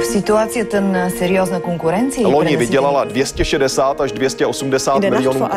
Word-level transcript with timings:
В 0.00 0.04
ситуацията 0.04 0.80
на 0.80 1.10
сериозна 1.10 1.60
конкуренция... 1.60 2.26
Loni 2.26 2.56
vydělala 2.56 3.04
260 3.04 4.00
až 4.00 4.12
280 4.12 5.00
miljonů. 5.10 5.48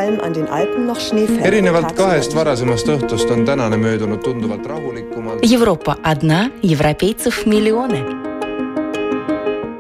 erinevalt 1.43 1.91
kahest 1.91 2.33
varasemast 2.33 2.87
õhtust 2.87 3.31
on 3.31 3.45
tänane 3.45 3.77
möödunud 3.77 4.23
tunduvalt 4.23 4.65
rahulikumalt. 4.65 5.39
Европа 5.53 5.95
одна, 6.03 6.49
европейцев 6.63 7.45
миллионы. 7.45 8.20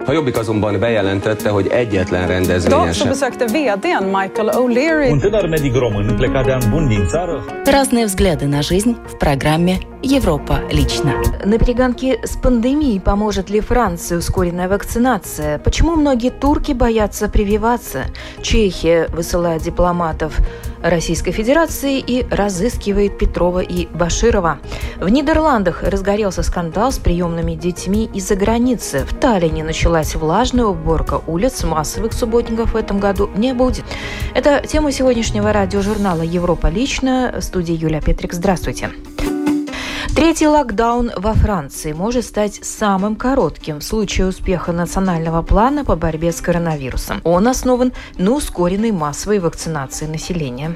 A 0.05 0.11
Jobbik 0.11 0.37
azonban 0.37 0.79
bejelentette, 0.79 1.49
hogy 1.49 1.67
egyetlen 1.67 2.27
rendezvényen 2.27 2.79
Idag 2.81 2.93
så 2.93 2.99
sem. 2.99 3.07
besökte 3.07 3.45
vdn 3.45 4.03
Michael 4.03 4.49
O'Leary 4.55 5.11
Un 5.11 5.19
tânăr 5.19 5.49
medic 5.49 5.75
român 5.75 6.15
plecat 6.15 6.45
de 6.45 6.51
an 6.51 6.61
bun 6.69 6.87
din 6.87 7.05
țară 7.07 7.43
Разные 7.65 8.05
взгляды 8.05 8.45
на 8.47 8.61
жизнь 8.61 8.95
в 9.07 9.17
программе 9.17 9.77
«Европа 10.01 10.55
лично». 10.71 11.13
На 11.45 11.57
перегонке 11.57 12.19
с 12.23 12.35
пандемией 12.37 12.99
поможет 12.99 13.49
ли 13.49 13.59
Франции 13.59 14.15
ускоренная 14.17 14.67
вакцинация? 14.67 15.59
Почему 15.59 15.95
многие 15.95 16.31
турки 16.31 16.73
боятся 16.73 17.27
прививаться? 17.29 17.99
Чехия 18.41 19.07
высылает 19.17 19.61
дипломатов 19.61 20.31
Российской 20.83 21.31
Федерации 21.31 21.99
и 21.99 22.25
разыскивает 22.29 23.17
Петрова 23.17 23.59
и 23.59 23.87
Баширова. 23.87 24.59
В 24.99 25.09
Нидерландах 25.09 25.83
разгорелся 25.83 26.43
скандал 26.43 26.91
с 26.91 26.97
приемными 26.97 27.55
детьми 27.55 28.09
из-за 28.13 28.35
границы. 28.35 29.05
В 29.05 29.15
Таллине 29.15 29.63
началась 29.63 30.15
влажная 30.15 30.65
уборка 30.65 31.21
улиц. 31.27 31.63
Массовых 31.63 32.13
субботников 32.13 32.73
в 32.73 32.75
этом 32.75 32.99
году 32.99 33.29
не 33.35 33.53
будет. 33.53 33.85
Это 34.33 34.65
тема 34.65 34.91
сегодняшнего 34.91 35.53
радиожурнала 35.53 36.21
«Европа 36.21 36.67
лично». 36.67 37.33
В 37.37 37.41
студии 37.41 37.73
Юлия 37.73 38.01
Петрик. 38.01 38.33
Здравствуйте. 38.33 38.91
Третий 40.13 40.47
локдаун 40.47 41.09
во 41.15 41.33
Франции 41.33 41.93
может 41.93 42.25
стать 42.25 42.65
самым 42.65 43.15
коротким 43.15 43.79
в 43.79 43.83
случае 43.83 44.27
успеха 44.27 44.73
национального 44.73 45.41
плана 45.41 45.85
по 45.85 45.95
борьбе 45.95 46.33
с 46.33 46.41
коронавирусом. 46.41 47.21
Он 47.23 47.47
основан 47.47 47.93
на 48.17 48.31
ускоренной 48.31 48.91
массовой 48.91 49.39
вакцинации 49.39 50.07
населения. 50.07 50.75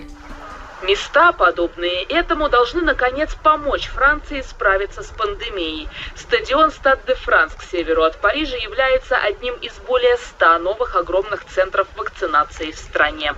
Места, 0.83 1.33
подобные 1.33 2.03
этому, 2.03 2.47
должны 2.47 2.81
наконец 2.81 3.35
помочь 3.35 3.87
Франции 3.87 4.41
справиться 4.41 5.03
с 5.03 5.07
пандемией. 5.07 5.89
Стадион 6.15 6.71
Стад 6.71 6.99
де 7.05 7.15
Франс 7.15 7.53
к 7.55 7.63
северу 7.63 8.03
от 8.03 8.21
Парижа 8.21 8.55
является 8.55 9.17
одним 9.17 9.55
из 9.55 9.73
более 9.87 10.15
ста 10.17 10.59
новых 10.59 10.95
огромных 10.95 11.43
центров 11.45 11.87
вакцинации 11.97 12.71
в 12.71 12.77
стране. 12.77 13.33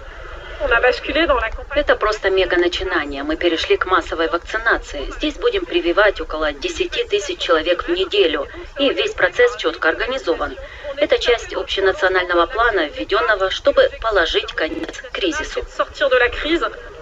Это 1.76 1.96
просто 1.96 2.30
мега-начинание. 2.30 3.24
Мы 3.24 3.36
перешли 3.36 3.78
к 3.78 3.86
массовой 3.86 4.28
вакцинации. 4.28 5.12
Здесь 5.18 5.36
будем 5.36 5.66
прививать 5.66 6.20
около 6.20 6.52
10 6.52 7.10
тысяч 7.10 7.40
человек 7.40 7.88
в 7.88 7.90
неделю. 7.90 8.48
И 8.80 8.90
весь 8.90 9.14
процесс 9.14 9.56
четко 9.58 9.90
организован. 9.90 10.56
Это 10.96 11.20
часть 11.20 11.54
общенационального 11.54 12.48
плана, 12.48 12.88
введенного, 12.88 13.52
чтобы 13.52 13.90
положить 14.02 14.52
конец 14.54 15.02
кризису. 15.12 15.64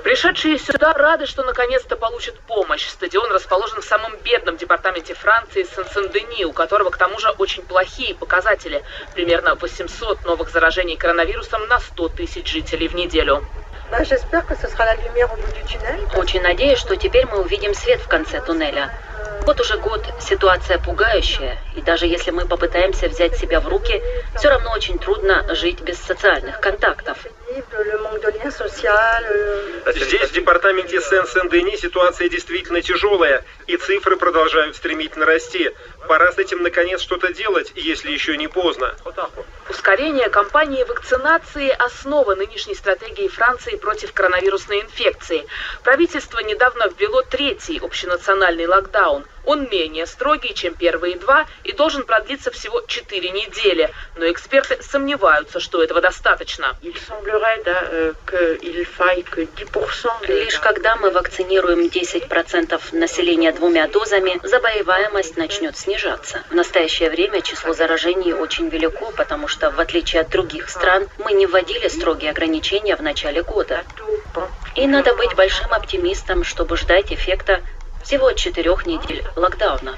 Пришедшие 0.05 0.59
сюда 0.59 0.93
рады, 0.93 1.25
что 1.25 1.41
наконец-то 1.41 1.95
получат 1.95 2.39
помощь. 2.41 2.87
Стадион 2.87 3.31
расположен 3.31 3.81
в 3.81 3.85
самом 3.85 4.15
бедном 4.17 4.55
департаменте 4.55 5.15
Франции 5.15 5.63
Сен-Сен-Дени, 5.63 6.45
у 6.45 6.53
которого 6.53 6.91
к 6.91 6.97
тому 6.97 7.17
же 7.17 7.31
очень 7.31 7.63
плохие 7.63 8.13
показатели. 8.13 8.83
Примерно 9.15 9.55
800 9.55 10.23
новых 10.23 10.51
заражений 10.51 10.95
коронавирусом 10.95 11.67
на 11.67 11.79
100 11.79 12.09
тысяч 12.09 12.47
жителей 12.47 12.87
в 12.87 12.93
неделю. 12.93 13.43
Очень 16.13 16.43
надеюсь, 16.43 16.77
что 16.77 16.95
теперь 16.95 17.25
мы 17.25 17.39
увидим 17.41 17.73
свет 17.73 17.99
в 17.99 18.07
конце 18.07 18.41
туннеля. 18.41 18.93
Вот 19.45 19.59
уже 19.61 19.77
год 19.77 20.03
ситуация 20.19 20.79
пугающая, 20.79 21.57
и 21.75 21.81
даже 21.81 22.07
если 22.07 22.31
мы 22.31 22.47
попытаемся 22.47 23.07
взять 23.07 23.37
себя 23.37 23.59
в 23.59 23.67
руки, 23.67 24.01
все 24.35 24.49
равно 24.49 24.71
очень 24.71 24.97
трудно 24.97 25.45
жить 25.53 25.81
без 25.81 25.99
социальных 25.99 26.59
контактов. 26.59 27.17
Здесь, 29.95 30.29
в 30.29 30.33
департаменте 30.33 30.99
Сен-Сен-Дени, 30.99 31.77
ситуация 31.77 32.27
действительно 32.27 32.81
тяжелая, 32.81 33.45
и 33.67 33.77
цифры 33.77 34.17
продолжают 34.17 34.75
стремительно 34.75 35.25
расти. 35.27 35.71
Пора 36.07 36.31
с 36.31 36.39
этим 36.39 36.63
наконец 36.63 37.01
что-то 37.01 37.31
делать, 37.33 37.71
если 37.75 38.11
еще 38.11 38.35
не 38.37 38.47
поздно. 38.47 38.95
Ускорение 39.69 40.29
кампании 40.29 40.83
вакцинации– 40.83 41.69
основа 41.79 42.33
нынешней 42.35 42.75
стратегии 42.75 43.27
Франции 43.27 43.75
против 43.75 44.11
коронавирусной 44.13 44.81
инфекции. 44.81 45.45
Правительство 45.83 46.39
недавно 46.39 46.89
ввело 46.97 47.21
третий 47.21 47.79
общенациональный 47.79 48.65
локдаун. 48.65 49.14
Он 49.45 49.69
менее 49.69 50.07
строгий, 50.07 50.53
чем 50.53 50.73
первые 50.73 51.17
два, 51.17 51.45
и 51.63 51.71
должен 51.71 52.03
продлиться 52.03 52.49
всего 52.51 52.81
4 52.81 53.29
недели. 53.29 53.91
Но 54.15 54.29
эксперты 54.29 54.81
сомневаются, 54.81 55.59
что 55.59 55.83
этого 55.83 56.01
достаточно. 56.01 56.75
Лишь 60.27 60.59
когда 60.59 60.95
мы 60.95 61.11
вакцинируем 61.11 61.87
10% 61.87 62.95
населения 62.95 63.51
двумя 63.51 63.87
дозами, 63.87 64.39
заболеваемость 64.43 65.37
начнет 65.37 65.77
снижаться. 65.77 66.41
В 66.49 66.55
настоящее 66.55 67.09
время 67.09 67.41
число 67.41 67.73
заражений 67.73 68.33
очень 68.33 68.69
велико, 68.69 69.11
потому 69.11 69.47
что, 69.47 69.69
в 69.69 69.79
отличие 69.79 70.21
от 70.21 70.29
других 70.29 70.69
стран, 70.69 71.07
мы 71.19 71.33
не 71.33 71.45
вводили 71.45 71.87
строгие 71.87 72.31
ограничения 72.31 72.95
в 72.95 73.01
начале 73.01 73.43
года. 73.43 73.83
И 74.75 74.87
надо 74.87 75.13
быть 75.15 75.35
большим 75.35 75.71
оптимистом, 75.71 76.43
чтобы 76.43 76.77
ждать 76.77 77.13
эффекта 77.13 77.61
всего 78.05 78.31
четырех 78.33 78.85
недель 78.85 79.23
локдауна. 79.35 79.97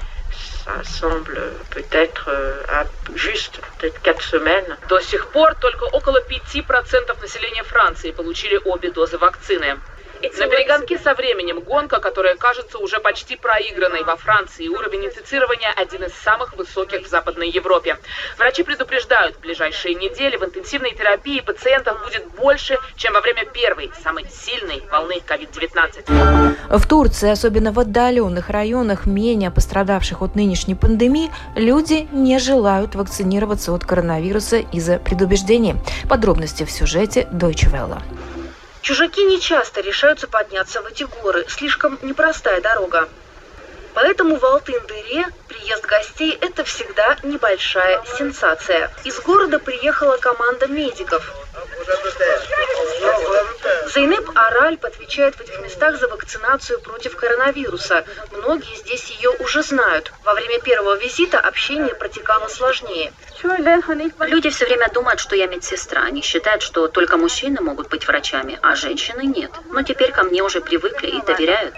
До 4.88 5.00
сих 5.00 5.28
пор 5.28 5.54
только 5.54 5.84
около 5.84 6.20
5% 6.20 7.20
населения 7.20 7.62
Франции 7.64 8.10
получили 8.10 8.60
обе 8.64 8.90
дозы 8.90 9.18
вакцины. 9.18 9.78
На 10.20 10.48
перегонке 10.48 10.98
со 10.98 11.14
временем 11.14 11.60
гонка, 11.60 12.00
которая 12.00 12.34
кажется 12.34 12.78
уже 12.78 12.98
почти 12.98 13.36
проигранной 13.36 14.02
во 14.02 14.16
Франции, 14.16 14.66
уровень 14.66 15.06
инфицирования 15.06 15.72
один 15.76 16.02
из 16.04 16.12
самых 16.12 16.56
высоких 16.56 17.06
в 17.06 17.08
Западной 17.08 17.48
Европе. 17.50 17.98
Врачи 18.36 18.64
предупреждают, 18.64 19.36
в 19.36 19.40
ближайшие 19.40 19.94
недели 19.94 20.36
в 20.36 20.44
интенсивной 20.44 20.92
терапии 20.92 21.40
пациентов 21.40 22.02
будет 22.02 22.26
больше, 22.36 22.78
чем 22.96 23.12
во 23.12 23.20
время 23.20 23.44
первой, 23.44 23.92
самой 24.02 24.26
сильной 24.28 24.82
волны 24.90 25.22
COVID-19. 25.24 26.78
В 26.78 26.88
Турции, 26.88 27.30
особенно 27.30 27.72
в 27.72 27.78
отдаленных 27.78 28.50
районах, 28.50 29.06
менее 29.06 29.52
пострадавших 29.52 30.20
от 30.20 30.34
нынешней 30.34 30.74
пандемии, 30.74 31.30
люди 31.54 32.08
не 32.10 32.38
желают 32.40 32.96
вакцинироваться 32.96 33.72
от 33.72 33.84
коронавируса 33.84 34.58
из-за 34.58 34.98
предубеждений. 34.98 35.76
Подробности 36.08 36.64
в 36.64 36.70
сюжете 36.70 37.28
Deutsche 37.30 37.70
Welle. 37.72 38.02
Чужаки 38.82 39.24
не 39.24 39.40
часто 39.40 39.80
решаются 39.80 40.28
подняться 40.28 40.82
в 40.82 40.86
эти 40.86 41.04
горы. 41.04 41.44
Слишком 41.48 41.98
непростая 42.02 42.60
дорога. 42.60 43.08
Поэтому 43.94 44.36
в 44.36 44.44
Алтын-Дыре 44.44 45.26
приезд 45.48 45.84
гостей– 45.84 46.38
это 46.40 46.62
всегда 46.64 47.16
небольшая 47.22 48.02
сенсация. 48.16 48.90
Из 49.04 49.18
города 49.20 49.58
приехала 49.58 50.16
команда 50.18 50.68
медиков. 50.68 51.34
Зайнеп 53.92 54.30
Аральп 54.34 54.84
отвечает 54.84 55.34
в 55.36 55.40
этих 55.40 55.58
местах 55.60 55.98
за 55.98 56.08
вакцинацию 56.08 56.80
против 56.80 57.16
коронавируса. 57.16 58.04
Многие 58.32 58.76
здесь 58.76 59.10
ее 59.10 59.30
уже 59.30 59.62
знают. 59.62 60.12
Во 60.24 60.34
время 60.34 60.60
первого 60.60 60.96
визита 60.96 61.40
общение 61.40 61.94
протекало 61.94 62.48
сложнее. 62.48 63.12
Люди 63.42 64.50
все 64.50 64.66
время 64.66 64.88
думают, 64.92 65.20
что 65.20 65.36
я 65.36 65.46
медсестра. 65.46 66.02
Они 66.02 66.22
считают, 66.22 66.62
что 66.62 66.88
только 66.88 67.16
мужчины 67.16 67.60
могут 67.60 67.88
быть 67.88 68.06
врачами, 68.06 68.58
а 68.62 68.74
женщины 68.74 69.22
нет. 69.22 69.50
Но 69.70 69.82
теперь 69.82 70.12
ко 70.12 70.22
мне 70.24 70.42
уже 70.42 70.60
привыкли 70.60 71.08
и 71.08 71.22
доверяют. 71.22 71.74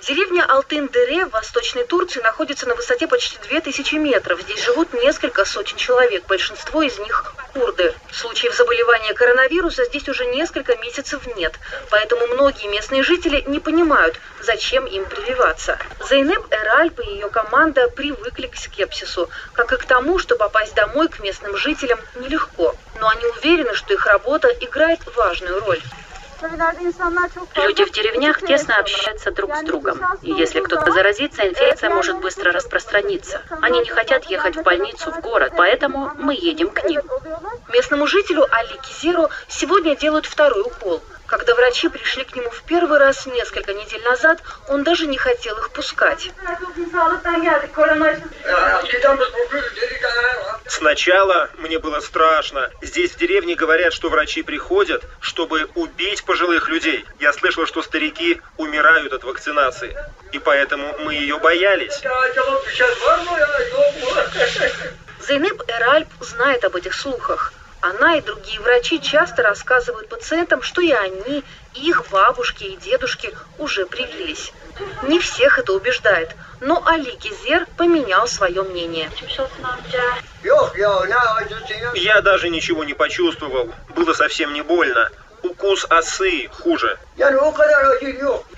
Деревня 0.00 0.46
Алтын-Дере 0.48 1.26
в 1.26 1.30
Восточной 1.30 1.84
Турции 1.84 2.20
находится 2.22 2.66
на 2.66 2.74
высоте 2.74 3.06
почти 3.06 3.38
2000 3.48 3.96
метров. 3.96 4.40
Здесь 4.40 4.64
живут 4.64 4.94
несколько 4.94 5.44
сотен 5.44 5.76
человек, 5.76 6.24
большинство 6.26 6.82
из 6.82 6.98
них 6.98 7.34
курды. 7.52 7.94
Случаев 8.12 8.54
заболевания 8.54 9.14
коронавируса 9.14 9.84
здесь 9.84 10.08
уже 10.08 10.26
несколько 10.26 10.76
месяцев 10.76 11.26
нет, 11.36 11.54
поэтому 11.90 12.26
многие 12.28 12.66
местные 12.68 13.02
жители 13.02 13.42
не 13.46 13.60
понимают, 13.60 14.18
зачем 14.42 14.86
им 14.86 15.04
прививаться. 15.04 15.78
Зайнеп 16.08 16.46
Эральп 16.50 17.00
и 17.00 17.10
ее 17.10 17.28
команда 17.30 17.88
привыкли 17.88 18.46
к 18.46 18.56
скепсису, 18.56 19.28
как 19.52 19.72
и 19.72 19.76
к 19.76 19.84
тому, 19.84 20.18
что 20.18 20.36
попасть 20.36 20.74
домой 20.74 21.08
к 21.08 21.20
местным 21.20 21.56
жителям 21.56 22.00
нелегко. 22.16 22.74
Но 23.00 23.08
они 23.08 23.24
уверены, 23.26 23.74
что 23.74 23.94
их 23.94 24.06
работа 24.06 24.48
играет 24.48 25.00
важную 25.16 25.60
роль. 25.60 25.80
Люди 26.42 27.84
в 27.84 27.90
деревнях 27.92 28.40
тесно 28.40 28.78
общаются 28.78 29.30
друг 29.30 29.54
с 29.54 29.62
другом. 29.62 30.00
И 30.22 30.32
если 30.32 30.60
кто-то 30.60 30.90
заразится, 30.90 31.46
инфекция 31.46 31.90
может 31.90 32.18
быстро 32.20 32.52
распространиться. 32.52 33.42
Они 33.60 33.80
не 33.80 33.90
хотят 33.90 34.24
ехать 34.24 34.56
в 34.56 34.62
больницу, 34.62 35.10
в 35.12 35.20
город, 35.20 35.52
поэтому 35.56 36.12
мы 36.16 36.34
едем 36.34 36.70
к 36.70 36.84
ним. 36.84 37.02
Местному 37.68 38.06
жителю 38.06 38.46
Али 38.50 38.78
Кизеру 38.78 39.28
сегодня 39.48 39.96
делают 39.96 40.26
второй 40.26 40.62
укол. 40.62 41.02
Когда 41.30 41.54
врачи 41.54 41.88
пришли 41.88 42.24
к 42.24 42.34
нему 42.34 42.50
в 42.50 42.62
первый 42.62 42.98
раз 42.98 43.24
несколько 43.26 43.72
недель 43.72 44.02
назад, 44.02 44.42
он 44.68 44.82
даже 44.82 45.06
не 45.06 45.16
хотел 45.16 45.56
их 45.58 45.70
пускать. 45.70 46.28
Сначала 50.66 51.48
мне 51.58 51.78
было 51.78 52.00
страшно. 52.00 52.68
Здесь 52.82 53.12
в 53.12 53.16
деревне 53.16 53.54
говорят, 53.54 53.92
что 53.92 54.08
врачи 54.08 54.42
приходят, 54.42 55.04
чтобы 55.20 55.70
убить 55.76 56.24
пожилых 56.24 56.68
людей. 56.68 57.04
Я 57.20 57.32
слышал, 57.32 57.64
что 57.64 57.80
старики 57.82 58.40
умирают 58.56 59.12
от 59.12 59.22
вакцинации. 59.22 59.96
И 60.32 60.40
поэтому 60.40 60.96
мы 60.98 61.14
ее 61.14 61.38
боялись. 61.38 62.02
Зейнеп 65.20 65.62
Эральп 65.68 66.08
знает 66.20 66.64
об 66.64 66.74
этих 66.74 66.94
слухах. 66.94 67.52
Она 67.80 68.16
и 68.16 68.20
другие 68.20 68.60
врачи 68.60 69.00
часто 69.00 69.42
рассказывают 69.42 70.08
пациентам, 70.08 70.62
что 70.62 70.82
и 70.82 70.92
они, 70.92 71.42
и 71.74 71.88
их 71.88 72.08
бабушки 72.10 72.64
и 72.64 72.76
дедушки 72.76 73.34
уже 73.58 73.86
привились. 73.86 74.52
Не 75.02 75.18
всех 75.18 75.58
это 75.58 75.72
убеждает, 75.72 76.34
но 76.60 76.82
Али 76.86 77.12
Гизер 77.12 77.66
поменял 77.76 78.26
свое 78.26 78.62
мнение. 78.62 79.10
Я 81.94 82.20
даже 82.20 82.50
ничего 82.50 82.84
не 82.84 82.94
почувствовал. 82.94 83.72
Было 83.94 84.12
совсем 84.12 84.52
не 84.52 84.62
больно. 84.62 85.10
Укус 85.42 85.86
осы 85.88 86.48
хуже. 86.48 86.98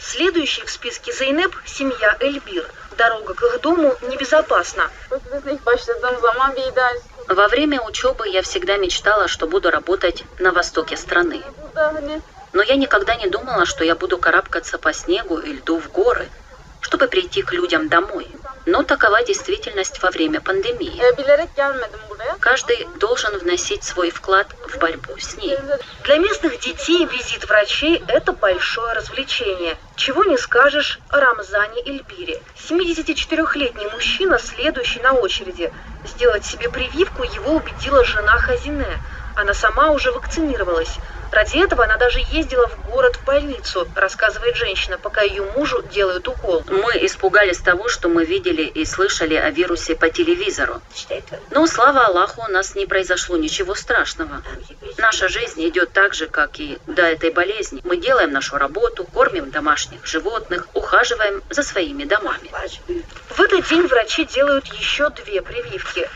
Следующий 0.01 0.65
в 0.65 0.71
списке 0.71 1.13
Зейнеп– 1.13 1.55
семья 1.65 2.17
Эльбир. 2.19 2.69
Дорога 2.99 3.35
к 3.35 3.43
их 3.43 3.61
дому 3.61 3.95
небезопасна. 4.03 4.91
Во 7.29 7.49
время 7.49 7.81
учебы 7.81 8.29
я 8.29 8.43
всегда 8.43 8.77
мечтала, 8.77 9.29
что 9.29 9.47
буду 9.47 9.71
работать 9.71 10.25
на 10.39 10.53
востоке 10.53 10.97
страны. 10.97 11.43
Но 12.53 12.63
я 12.63 12.77
никогда 12.77 13.15
не 13.17 13.29
думала, 13.29 13.65
что 13.65 13.85
я 13.85 13.95
буду 13.95 14.19
карабкаться 14.19 14.79
по 14.79 14.93
снегу 14.93 15.39
и 15.39 15.55
льду 15.55 15.79
в 15.79 15.91
горы, 15.91 16.29
чтобы 16.83 17.09
прийти 17.09 17.43
к 17.43 17.53
людям 17.53 17.89
домой. 17.89 18.29
Но 18.67 18.83
такова 18.83 19.25
действительность 19.25 20.01
во 20.03 20.11
время 20.11 20.41
пандемии. 20.41 21.03
Каждый 22.39 22.87
должен 23.01 23.37
вносить 23.39 23.83
свой 23.83 24.11
вклад 24.11 24.47
в 24.69 24.79
борьбу 24.79 25.19
с 25.19 25.37
ней. 25.37 25.57
Для 26.05 26.19
местных 26.19 26.61
детей 26.61 27.07
визит 27.07 27.49
врачей– 27.49 28.03
это 28.09 28.33
большое 28.33 28.93
развлечение. 28.93 29.77
Чего 29.97 30.25
не 30.25 30.39
скажешь 30.39 31.01
о 31.09 31.21
Рамзане 31.21 31.83
Эльбире. 31.85 32.41
74-летний 32.69 33.87
мужчина, 33.87 34.39
следующий 34.39 35.01
на 35.01 35.13
очереди. 35.13 35.73
Сделать 36.05 36.45
себе 36.45 36.69
прививку 36.69 37.25
его 37.25 37.55
убедила 37.55 38.05
жена 38.05 38.39
Хазине. 38.39 38.99
Она 39.35 39.55
сама 39.55 39.91
уже 39.91 40.13
вакцинировалась. 40.13 40.99
Ради 41.33 41.65
этого 41.65 41.85
она 41.85 41.97
даже 41.97 42.21
ездила 42.31 42.69
в 42.69 42.91
город 42.91 43.17
в 43.17 43.25
больницу, 43.25 43.89
рассказывает 43.95 44.55
женщина, 44.55 44.99
пока 44.99 45.23
ее 45.23 45.43
мужу 45.57 45.83
делают 45.83 46.29
укол. 46.29 46.63
Мы 46.69 46.93
испугались 47.07 47.59
того, 47.59 47.89
что 47.89 48.11
мы 48.11 48.27
видели 48.27 48.63
и 48.63 48.85
слышали 48.85 49.35
о 49.35 49.49
вирусе 49.49 49.97
по 49.97 50.11
телевизору. 50.11 50.83
Но, 51.51 51.67
слава 51.67 52.05
Аллаху, 52.05 52.43
у 52.43 52.53
нас 52.53 52.75
не 52.75 52.85
произошло 52.85 53.39
ничего 53.39 53.75
страшного. 53.75 54.43
Наша 54.99 55.29
жизнь 55.29 55.67
идет 55.67 55.93
так 55.93 56.13
же, 56.13 56.27
как 56.27 56.61
и 56.61 56.79
до 56.87 57.03
этой 57.03 57.31
болезни. 57.31 57.81
Мы 57.83 57.97
делаем 57.97 58.31
нашу 58.33 58.59
работу, 58.59 59.05
кормим 59.05 59.51
домашних 59.51 60.05
животных, 60.05 60.69
ухаживаем 60.75 61.43
за 61.49 61.63
своими 61.63 62.05
домами. 62.05 62.51
В 63.31 63.41
этот 63.41 63.67
день 63.71 63.87
врачи 63.87 64.27
делают 64.27 64.67
еще 64.67 65.09
две 65.09 65.41
прививки. 65.41 66.11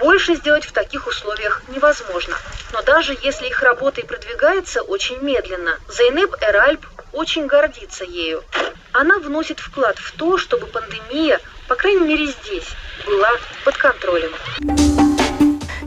Больше 0.00 0.34
сделать 0.34 0.64
в 0.64 0.72
таких 0.72 1.06
условиях 1.06 1.62
невозможно. 1.68 2.34
Но 2.72 2.82
даже 2.82 3.16
если 3.22 3.46
их 3.46 3.62
работа 3.62 4.00
и 4.00 4.06
продвигается 4.06 4.82
очень 4.82 5.20
медленно, 5.20 5.78
Зайнеп 5.88 6.34
Эральб 6.40 6.84
очень 7.12 7.46
гордится 7.46 8.04
ею. 8.04 8.42
Она 8.92 9.18
вносит 9.18 9.60
вклад 9.60 9.98
в 9.98 10.12
то, 10.12 10.36
чтобы 10.38 10.66
пандемия, 10.66 11.40
по 11.68 11.74
крайней 11.74 12.06
мере 12.06 12.26
здесь, 12.26 12.68
была 13.06 13.30
под 13.64 13.76
контролем. 13.76 14.30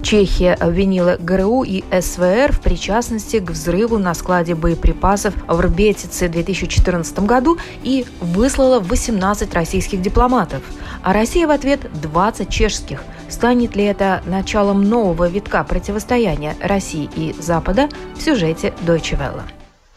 Чехия 0.04 0.54
обвинила 0.54 1.18
ГРУ 1.19 1.63
и 1.63 1.83
СВР 2.00 2.54
в 2.54 2.62
причастности 2.62 3.39
к 3.39 3.51
взрыву 3.51 3.98
на 3.98 4.13
складе 4.13 4.56
боеприпасов 4.56 5.33
в 5.48 5.59
Рбетице 5.59 6.30
в 6.30 6.31
2014 6.31 7.19
году 7.19 7.57
и 7.83 8.06
выслала 8.21 8.80
18 8.80 9.54
российских 9.54 10.01
дипломатов, 10.01 10.62
а 11.04 11.12
Россия 11.12 11.45
в 11.45 11.51
ответ 11.51 11.92
20 12.00 12.50
чешских. 12.50 13.01
Станет 13.29 13.75
ли 13.75 13.83
это 13.83 14.24
началом 14.25 14.83
нового 14.83 15.27
витка 15.27 15.63
противостояния 15.63 16.56
России 16.62 17.09
и 17.15 17.33
Запада 17.33 17.89
в 18.15 18.21
сюжете 18.21 18.74
Deutsche 18.85 19.19
Welle? 19.19 19.41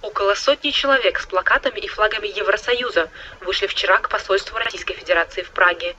Около 0.03 0.35
сотни 0.35 0.71
человек 0.71 1.19
с 1.21 1.27
плакатами 1.27 1.79
и 1.79 1.87
флагами 1.87 2.27
Евросоюза 2.27 3.09
вышли 3.41 3.67
вчера 3.69 3.99
к 3.99 4.09
посольству 4.09 4.59
Российской 4.59 4.95
Федерации 4.95 5.43
в 5.43 5.51
Праге. 5.51 5.95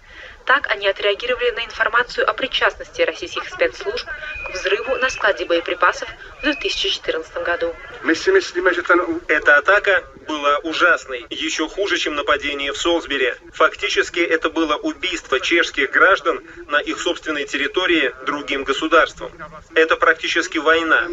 Так 0.45 0.67
они 0.71 0.87
отреагировали 0.87 1.51
на 1.51 1.65
информацию 1.65 2.29
о 2.29 2.33
причастности 2.33 3.01
российских 3.01 3.47
спецслужб 3.47 4.07
к 4.07 4.53
взрыву 4.53 4.95
на 4.97 5.09
складе 5.09 5.45
боеприпасов 5.45 6.09
в 6.39 6.41
2014 6.43 7.43
году. 7.43 7.73
Že 8.03 9.21
Эта 9.27 9.57
атака 9.57 10.03
была 10.27 10.57
ужасной, 10.59 11.25
еще 11.29 11.67
хуже, 11.67 11.97
чем 11.97 12.15
нападение 12.15 12.71
в 12.71 12.77
Солсбери. 12.77 13.33
Фактически 13.53 14.19
это 14.19 14.49
было 14.49 14.75
убийство 14.75 15.39
чешских 15.39 15.91
граждан 15.91 16.41
на 16.67 16.77
их 16.77 16.99
собственной 16.99 17.45
территории 17.45 18.13
другим 18.25 18.63
государством. 18.63 19.31
Это 19.75 19.97
практически 19.97 20.57
война. 20.57 21.09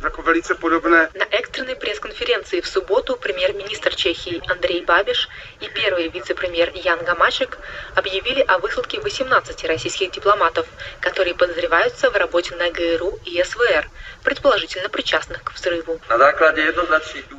На 0.00 1.24
экстренной 1.30 1.76
пресс-конференции 1.76 2.60
в 2.60 2.66
субботу 2.66 3.16
премьер-министр 3.16 3.94
Чехии 3.94 4.42
Андрей 4.50 4.84
Бабиш 4.84 5.28
и 5.60 5.68
первый 5.68 6.08
вице-премьер 6.08 6.72
Ян 6.74 7.04
Гамашек 7.04 7.58
объявили 7.94 8.31
о 8.40 8.58
высылке 8.58 9.00
18 9.00 9.64
российских 9.64 10.10
дипломатов, 10.12 10.66
которые 11.00 11.34
подозреваются 11.34 12.10
в 12.10 12.16
работе 12.16 12.54
на 12.56 12.70
ГРУ 12.70 13.18
и 13.24 13.42
СВР, 13.42 13.88
предположительно 14.24 14.88
причастных 14.88 15.42
к 15.42 15.52
взрыву. 15.52 16.00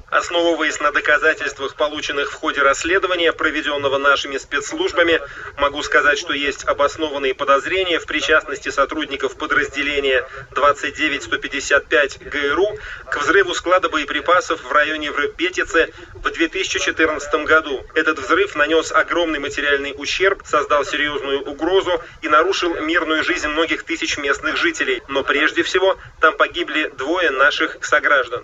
Основываясь 0.10 0.80
на 0.80 0.92
доказательствах, 0.92 1.76
полученных 1.76 2.32
в 2.32 2.36
ходе 2.36 2.62
расследования, 2.62 3.34
проведенного 3.34 3.98
нашими 3.98 4.38
спецслужбами, 4.38 5.20
могу 5.58 5.82
сказать, 5.82 6.20
что 6.20 6.34
есть 6.34 6.66
обоснованные 6.66 7.34
подозрения 7.34 8.00
в 8.00 8.06
причастности 8.06 8.70
сотрудников 8.70 9.38
подразделения 9.38 10.28
29155 10.52 12.20
ГРУ 12.30 12.78
к 13.10 13.18
взрыву 13.18 13.54
склада 13.54 13.90
боеприпасов 13.90 14.64
в 14.64 14.72
районе 14.72 15.12
Врепетице 15.12 15.94
в 16.14 16.30
2014 16.30 17.46
году. 17.46 17.84
Этот 17.96 18.20
взрыв 18.20 18.56
нанес 18.56 18.92
огромный 18.92 19.40
материальный 19.40 19.94
ущерб, 19.98 20.44
создал 20.46 20.83
серьезную 20.86 21.44
угрозу 21.44 22.02
и 22.22 22.30
нарушил 22.30 22.76
мирную 22.82 23.24
жизнь 23.24 23.48
многих 23.48 23.84
тысяч 23.84 24.18
местных 24.18 24.58
жителей. 24.58 25.02
Но 25.08 25.24
прежде 25.24 25.64
всего 25.64 25.98
там 26.20 26.38
погибли 26.38 26.92
двое 26.98 27.30
наших 27.32 27.78
сограждан. 27.82 28.44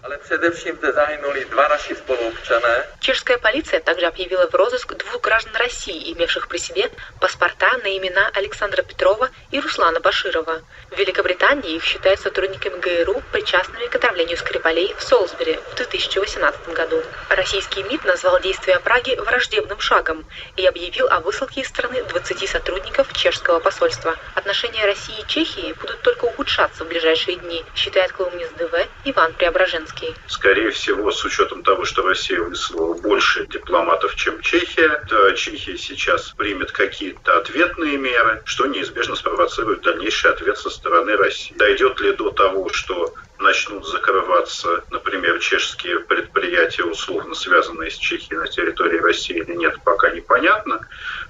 Чешская 3.00 3.38
полиция 3.38 3.79
также 3.79 4.05
объявила 4.05 4.50
в 4.50 4.55
розыск 4.55 4.93
двух 4.93 5.22
граждан 5.22 5.55
России, 5.55 6.13
имевших 6.13 6.48
при 6.48 6.58
себе 6.58 6.89
паспорта 7.19 7.77
на 7.84 7.98
имена 7.98 8.29
Александра 8.34 8.81
Петрова 8.81 9.29
и 9.51 9.60
Руслана 9.60 10.00
Баширова. 10.00 10.62
В 10.91 10.98
Великобритании 10.98 11.75
их 11.75 11.84
считают 11.84 12.19
сотрудниками 12.19 12.79
ГРУ, 12.79 13.22
причастными 13.31 13.88
к 13.88 13.96
отравлению 13.96 14.38
Скрипалей 14.38 14.93
в 14.98 15.03
Солсбери 15.03 15.60
в 15.72 15.75
2018 15.75 16.69
году. 16.74 17.01
Российский 17.29 17.84
МИД 17.84 18.05
назвал 18.05 18.39
действия 18.39 18.79
Праги 18.79 19.15
враждебным 19.15 19.79
шагом 19.79 20.25
и 20.55 20.65
объявил 20.65 21.08
о 21.10 21.19
высылке 21.19 21.62
из 21.62 21.67
страны 21.67 22.03
20 22.03 22.28
сотрудников 22.48 23.12
чешского 23.13 23.59
посольства. 23.59 24.15
Отношения 24.36 24.86
России 24.86 25.19
и 25.19 25.27
Чехии 25.27 25.74
будут 25.79 26.01
только 26.01 26.25
ухудшаться 26.25 26.83
в 26.83 26.88
ближайшие 26.88 27.38
дни, 27.38 27.63
считает 27.75 28.12
колумнист 28.12 28.55
ДВ 28.57 28.88
Иван 29.05 29.33
Преображенский. 29.33 30.15
Скорее 30.27 30.71
всего, 30.71 31.12
с 31.12 31.24
учетом 31.24 31.63
того, 31.63 31.86
что 31.86 32.01
Россия 32.03 32.41
выслала 32.41 32.93
больше 32.95 33.45
дипломатов, 33.48 34.15
чем 34.15 34.41
Чехия, 34.41 35.03
Чехия 35.36 35.77
сейчас 35.77 36.29
примет 36.31 36.71
какие-то 36.71 37.38
ответные 37.39 37.98
меры, 37.98 38.41
что 38.45 38.65
неизбежно 38.65 39.15
спровоцирует 39.15 39.81
дальнейший 39.81 40.31
ответ 40.31 40.57
со 40.57 40.69
стороны 40.69 41.15
России. 41.15 41.55
Дойдет 41.55 42.00
ли 42.00 42.13
до 42.13 42.31
того, 42.31 42.69
что 42.69 43.13
начнут 43.39 43.88
закрываться, 43.88 44.83
например, 44.91 45.39
чешские 45.39 46.00
предприятия, 46.01 46.83
условно 46.83 47.33
связанные 47.36 47.89
с 47.89 47.95
Чехией 47.95 48.38
на 48.38 48.48
территории 48.48 49.00
России 49.00 49.38
или 49.38 49.55
нет, 49.55 49.77
пока 49.83 50.09
непонятно. 50.09 50.81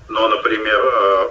Но, 0.09 0.27
например, 0.27 0.79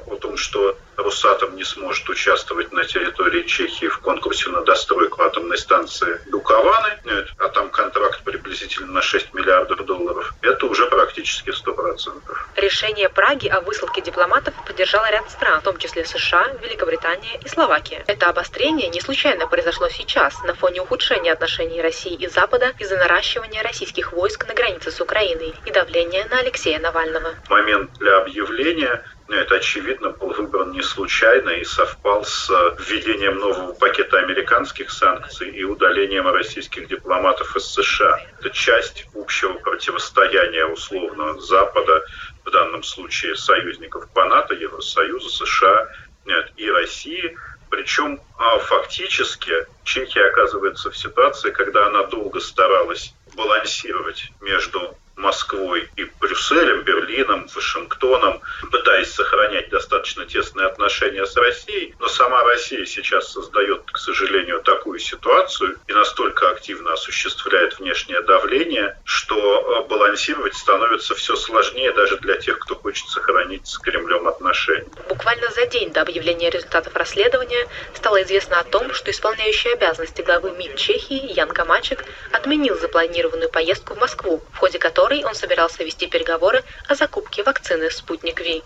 о 0.07 0.17
том, 0.17 0.37
что 0.37 0.77
Росатом 0.99 1.55
не 1.55 1.63
сможет 1.63 2.09
участвовать 2.09 2.73
на 2.73 2.85
территории 2.85 3.45
Чехии 3.45 3.87
в 3.87 4.01
конкурсе 4.01 4.51
на 4.51 4.63
достройку 4.63 5.23
атомной 5.23 5.57
станции 5.57 6.21
Дукованы, 6.27 6.99
а 7.39 7.49
там 7.49 7.71
контракт 7.71 8.23
приблизительно 8.25 8.93
на 8.95 9.01
6 9.01 9.33
миллиардов 9.33 9.85
долларов, 9.87 10.35
это 10.43 10.67
уже 10.67 10.87
практически 10.87 11.51
100%. 11.51 12.21
Решение 12.57 13.09
Праги 13.09 13.47
о 13.47 13.61
высылке 13.61 14.03
дипломатов 14.03 14.55
поддержало 14.67 15.09
ряд 15.11 15.31
стран, 15.31 15.61
в 15.61 15.63
том 15.63 15.77
числе 15.79 16.05
США, 16.05 16.49
Великобритания 16.63 17.39
и 17.45 17.49
Словакия. 17.49 18.03
Это 18.09 18.29
обострение 18.29 18.89
не 18.89 19.01
случайно 19.01 19.47
произошло 19.47 19.89
сейчас, 19.89 20.43
на 20.43 20.55
фоне 20.55 20.83
ухудшения 20.83 21.33
отношений 21.33 21.81
России 21.81 22.15
и 22.15 22.27
Запада 22.27 22.73
из-за 22.81 22.97
наращивания 22.97 23.63
российских 23.63 24.13
войск 24.13 24.49
на 24.49 24.55
границе 24.55 24.91
с 24.91 25.01
Украиной 25.01 25.55
и 25.65 25.71
давления 25.71 26.27
на 26.29 26.39
Алексея 26.39 26.81
Навального. 26.81 27.35
Момент 27.49 27.93
для 27.99 28.19
объявления 28.19 29.05
ну, 29.29 29.37
это, 29.37 29.57
очевидно, 29.57 30.11
был 30.11 30.33
выбран 30.33 30.73
не 30.73 30.81
случайно 30.81 31.51
и 31.51 31.65
совпал 31.65 32.25
с 32.25 32.49
введением 32.79 33.37
нового 33.37 33.75
пакета 33.75 34.21
американских 34.21 34.91
санкций 34.91 35.51
и 35.51 35.65
удалением 35.65 36.27
российских 36.29 36.89
дипломатов 36.89 37.55
из 37.55 37.67
США. 37.67 38.21
Это 38.39 38.49
часть 38.49 39.07
общего 39.15 39.53
противостояния 39.53 40.65
условно 40.65 41.39
Запада, 41.41 42.03
в 42.43 42.51
данном 42.51 42.83
случае 42.83 43.37
союзников 43.37 44.09
по 44.15 44.25
НАТО, 44.25 44.55
Евросоюза, 44.55 45.29
США 45.29 45.89
нет, 46.25 46.51
и 46.57 46.71
России. 46.71 47.37
Причем 47.69 48.21
а, 48.39 48.59
фактически 48.61 49.53
Чехия 49.85 50.25
оказывается 50.25 50.91
в 50.91 50.97
ситуации, 50.97 51.51
когда 51.51 51.87
она 51.89 52.05
долго 52.05 52.41
старалась 52.41 53.13
балансировать 53.35 54.33
между 54.41 54.97
Москвой 55.19 55.89
и 55.97 56.05
Брюсселем, 56.21 56.83
Берлином, 56.83 57.47
Вашингтоном, 57.55 58.41
пытаясь 58.71 59.13
сохранять 59.13 59.69
достаточно 59.71 60.25
тесные 60.25 60.67
отношения 60.67 61.27
с 61.27 61.37
Россией. 61.37 61.95
Но 61.99 62.09
сама 62.09 62.43
Россия 62.45 62.85
сейчас 62.87 63.33
создает, 63.33 63.83
к 63.91 63.99
сожалению, 63.99 64.63
такую 64.63 64.99
ситуацию 64.99 65.77
и 65.87 65.93
настолько 65.93 66.51
активно 66.51 66.93
осуществляет 66.93 67.79
внешнее 67.79 68.23
давление, 68.23 68.97
что 69.05 69.37
э, 69.85 69.89
балансировать 69.89 70.55
становится 70.55 71.15
все 71.15 71.35
сложнее 71.37 71.93
даже 71.93 72.17
для 72.19 72.37
тех, 72.37 72.59
кто 72.61 72.77
хочет 72.77 73.09
сохранить 73.09 73.67
с 73.67 73.79
Кремлем 73.79 74.29
отношения. 74.29 74.89
Буквально 75.09 75.51
за 75.51 75.67
день 75.67 75.93
до 75.93 76.03
объявления 76.03 76.51
результатов 76.51 76.95
расследования 76.95 77.67
стало 77.95 78.23
известно 78.23 78.61
о 78.61 78.65
том, 78.65 78.95
что 78.95 79.11
исполняющий 79.11 79.73
обязанности 79.73 80.23
главы 80.23 80.53
МИД 80.53 80.77
Чехии 80.77 81.33
Ян 81.33 81.49
Камачек 81.49 82.05
отменил 82.33 82.79
запланированную 82.79 83.51
поездку 83.51 83.95
в 83.95 83.99
Москву, 83.99 84.43
в 84.53 84.59
ходе 84.59 84.79
которой 84.79 85.08
которой 85.09 85.25
он 85.25 85.35
собирался 85.35 85.85
вести 85.85 86.07
переговоры 86.07 86.63
о 86.87 86.95
закупке 86.95 87.43
вакцины 87.43 87.91
«Спутник 87.91 88.41
Ви». 88.41 88.63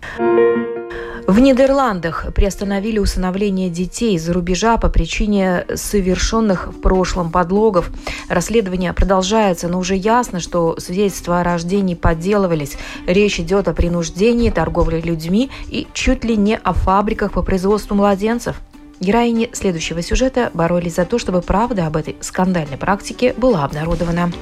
В 1.29 1.39
Нидерландах 1.39 2.35
приостановили 2.35 2.99
усыновление 2.99 3.71
детей 3.71 4.17
из-за 4.17 4.33
рубежа 4.33 4.77
по 4.77 4.89
причине 4.89 5.65
совершенных 5.73 6.67
в 6.67 6.81
прошлом 6.81 7.31
подлогов. 7.31 7.91
Расследование 8.29 8.93
продолжается, 8.93 9.69
но 9.69 9.79
уже 9.79 9.95
ясно, 9.95 10.41
что 10.41 10.81
свидетельства 10.81 11.41
о 11.41 11.45
рождении 11.45 11.95
подделывались. 11.95 12.77
Речь 13.07 13.39
идет 13.39 13.69
о 13.69 13.73
принуждении, 13.73 14.51
торговле 14.51 15.01
людьми 15.01 15.49
и 15.69 15.87
чуть 15.93 16.25
ли 16.25 16.37
не 16.37 16.57
о 16.57 16.73
фабриках 16.73 17.33
по 17.33 17.43
производству 17.43 17.95
младенцев. 17.95 18.57
Героини 18.99 19.49
следующего 19.53 20.03
сюжета 20.03 20.51
боролись 20.55 20.97
за 20.97 21.05
то, 21.05 21.21
чтобы 21.21 21.41
правда 21.41 21.87
об 21.87 21.97
этой 21.97 22.17
скандальной 22.21 22.79
практике 22.79 23.33
была 23.33 23.65
обнародована. 23.65 24.33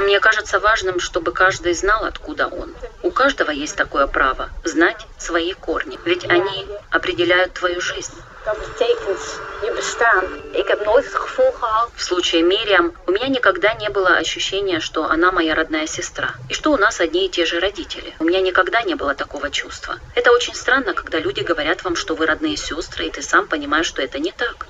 Мне 0.00 0.20
кажется 0.20 0.58
важным, 0.58 1.00
чтобы 1.00 1.32
каждый 1.32 1.74
знал, 1.74 2.04
откуда 2.04 2.46
он. 2.46 2.74
У 3.02 3.10
каждого 3.10 3.50
есть 3.50 3.76
такое 3.76 4.06
право– 4.06 4.50
знать 4.64 5.06
свои 5.18 5.52
корни. 5.52 5.98
Ведь 6.04 6.24
они 6.24 6.66
определяют 6.90 7.52
твою 7.52 7.80
жизнь. 7.80 8.14
В 11.94 12.02
случае 12.02 12.42
Мириам 12.42 12.92
у 13.06 13.12
меня 13.12 13.28
никогда 13.28 13.74
не 13.74 13.88
было 13.88 14.16
ощущения, 14.16 14.80
что 14.80 15.04
она 15.04 15.30
моя 15.30 15.54
родная 15.54 15.86
сестра, 15.86 16.30
и 16.48 16.54
что 16.54 16.72
у 16.72 16.76
нас 16.76 17.00
одни 17.00 17.26
и 17.26 17.28
те 17.28 17.46
же 17.46 17.60
родители. 17.60 18.14
У 18.18 18.24
меня 18.24 18.40
никогда 18.40 18.82
не 18.82 18.96
было 18.96 19.14
такого 19.14 19.50
чувства. 19.50 19.96
Это 20.16 20.32
очень 20.32 20.54
странно, 20.54 20.92
когда 20.92 21.18
люди 21.18 21.40
говорят 21.40 21.84
вам, 21.84 21.94
что 21.94 22.16
вы 22.16 22.26
родные 22.26 22.56
сестры, 22.56 23.06
и 23.06 23.10
ты 23.10 23.22
сам 23.22 23.46
понимаешь, 23.46 23.86
что 23.86 24.02
это 24.02 24.18
не 24.18 24.32
так. 24.32 24.66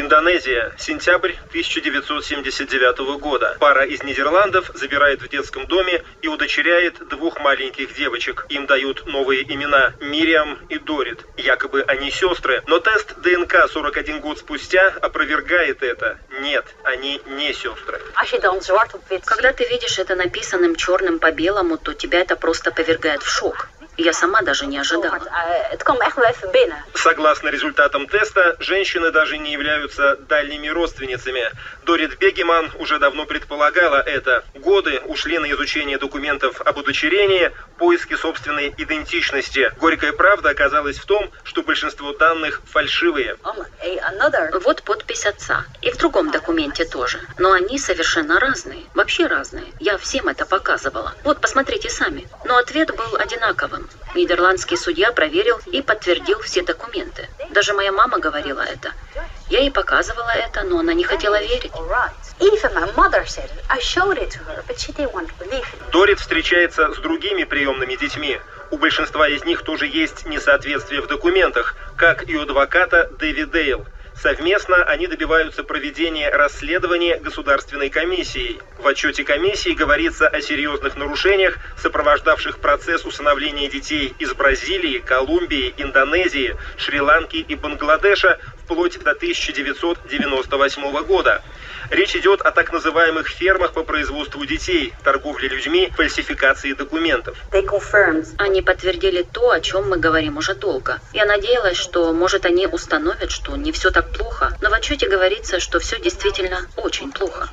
Индонезия. 0.00 0.72
Сентябрь 0.78 1.32
1979 1.48 3.18
года. 3.18 3.56
Пара 3.58 3.84
из 3.84 4.02
Нидерландов 4.04 4.70
забирает 4.74 5.20
в 5.22 5.28
детском 5.28 5.66
доме 5.66 6.04
и 6.22 6.28
удочеряет 6.28 7.08
двух 7.08 7.40
маленьких 7.40 7.94
девочек. 7.94 8.46
Им 8.48 8.66
дают 8.66 9.06
новые 9.06 9.42
имена– 9.42 9.94
Мириам 10.00 10.58
и 10.68 10.78
Дорит. 10.78 11.24
Якобы 11.36 11.82
они 11.82 12.10
сестры, 12.10 12.62
но 12.66 12.78
тест 12.78 13.18
ДНК 13.18 13.68
41 13.68 14.20
год 14.20 14.38
спустя 14.38 14.94
опровергает 15.02 15.82
это. 15.82 16.18
Нет, 16.42 16.64
они 16.84 17.20
не 17.26 17.52
сестры. 17.52 18.00
Когда 19.24 19.52
ты 19.52 19.68
видишь 19.68 19.98
это 19.98 20.14
написанным 20.14 20.76
черным 20.76 21.18
по 21.18 21.32
белому, 21.32 21.76
то 21.76 21.92
тебя 21.92 22.20
это 22.20 22.36
просто 22.36 22.70
повергает 22.70 23.22
в 23.22 23.28
шок. 23.28 23.68
Я 23.98 24.12
сама 24.12 24.42
даже 24.42 24.66
не 24.66 24.78
ожидала. 24.78 25.20
Согласно 26.94 27.48
результатам 27.48 28.06
теста, 28.06 28.56
женщины 28.60 29.10
даже 29.10 29.38
не 29.38 29.52
являются 29.52 30.14
дальними 30.16 30.68
родственницами. 30.68 31.50
Дорит 31.84 32.16
Бегеман 32.18 32.70
уже 32.78 33.00
давно 33.00 33.26
предполагала 33.26 33.96
это. 33.96 34.44
Годы 34.54 35.00
ушли 35.06 35.40
на 35.40 35.50
изучение 35.50 35.98
документов 35.98 36.60
об 36.60 36.78
удочерении, 36.78 37.50
поиски 37.76 38.14
собственной 38.14 38.72
идентичности. 38.78 39.72
Горькая 39.80 40.12
правда 40.12 40.50
оказалась 40.50 40.98
в 40.98 41.04
том, 41.04 41.30
что 41.42 41.64
большинство 41.64 42.12
данных 42.12 42.62
фальшивые. 42.70 43.36
Вот 44.62 44.82
подпись 44.84 45.26
отца. 45.26 45.64
И 45.82 45.90
в 45.90 45.96
другом 45.96 46.30
документе 46.30 46.84
тоже. 46.84 47.20
Но 47.38 47.50
они 47.50 47.78
совершенно 47.80 48.38
разные. 48.38 48.84
Вообще 48.94 49.26
разные. 49.26 49.66
Я 49.80 49.98
всем 49.98 50.28
это 50.28 50.46
показывала. 50.46 51.14
Вот, 51.24 51.40
посмотрите 51.40 51.90
сами. 51.90 52.28
Но 52.44 52.58
ответ 52.58 52.94
был 52.94 53.16
одинаковым. 53.16 53.87
Нидерландский 54.14 54.76
судья 54.76 55.12
проверил 55.12 55.60
и 55.66 55.82
подтвердил 55.82 56.40
все 56.40 56.62
документы. 56.62 57.28
Даже 57.50 57.74
моя 57.74 57.92
мама 57.92 58.18
говорила 58.18 58.60
это. 58.60 58.92
Я 59.50 59.60
ей 59.60 59.70
показывала 59.70 60.30
это, 60.30 60.62
но 60.64 60.78
она 60.78 60.94
не 60.94 61.04
хотела 61.04 61.40
верить. 61.40 61.72
Дорит 65.92 66.20
встречается 66.20 66.92
с 66.94 66.98
другими 66.98 67.44
приемными 67.44 67.96
детьми. 67.96 68.40
У 68.70 68.78
большинства 68.78 69.28
из 69.28 69.44
них 69.44 69.62
тоже 69.62 69.86
есть 69.86 70.26
несоответствие 70.26 71.00
в 71.00 71.06
документах, 71.06 71.74
как 71.96 72.28
и 72.28 72.36
у 72.36 72.42
адвоката 72.42 73.10
Дэви 73.18 73.44
Дейл– 73.44 73.86
Совместно 74.20 74.82
они 74.82 75.06
добиваются 75.06 75.62
проведения 75.62 76.28
расследования 76.28 77.18
Государственной 77.18 77.88
комиссией. 77.88 78.60
В 78.76 78.86
отчете 78.88 79.22
комиссии 79.22 79.70
говорится 79.70 80.26
о 80.26 80.40
серьезных 80.40 80.96
нарушениях, 80.96 81.56
сопровождавших 81.76 82.58
процесс 82.58 83.04
усыновления 83.04 83.70
детей 83.70 84.16
из 84.18 84.34
Бразилии, 84.34 84.98
Колумбии, 84.98 85.72
Индонезии, 85.76 86.56
Шри-Ланки 86.78 87.36
и 87.36 87.54
Бангладеша 87.54 88.38
вплоть 88.68 88.98
до 89.02 89.12
1998 89.12 91.04
года. 91.04 91.42
Речь 91.88 92.14
идет 92.14 92.42
о 92.42 92.50
так 92.50 92.70
называемых 92.70 93.26
фермах 93.26 93.72
по 93.72 93.82
производству 93.82 94.44
детей, 94.44 94.92
торговле 95.02 95.48
людьми, 95.48 95.90
фальсификации 95.96 96.74
документов. 96.74 97.38
Они 98.36 98.60
подтвердили 98.60 99.22
то, 99.22 99.50
о 99.52 99.60
чем 99.60 99.88
мы 99.88 99.96
говорим 99.96 100.36
уже 100.36 100.54
долго. 100.54 101.00
Я 101.14 101.24
надеялась, 101.24 101.78
что, 101.78 102.12
может, 102.12 102.44
они 102.44 102.66
установят, 102.66 103.30
что 103.30 103.56
не 103.56 103.72
все 103.72 103.90
так 103.90 104.12
плохо, 104.12 104.54
но 104.60 104.68
в 104.68 104.74
отчете 104.74 105.08
говорится, 105.08 105.60
что 105.60 105.80
все 105.80 105.98
действительно 105.98 106.66
очень 106.76 107.10
плохо. 107.10 107.48